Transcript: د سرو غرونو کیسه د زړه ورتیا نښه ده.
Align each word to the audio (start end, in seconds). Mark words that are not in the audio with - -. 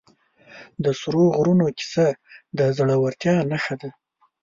د 0.83 0.85
سرو 0.99 1.23
غرونو 1.37 1.65
کیسه 1.77 2.05
د 2.57 2.59
زړه 2.77 2.95
ورتیا 3.03 3.35
نښه 3.51 3.75
ده. 3.81 3.89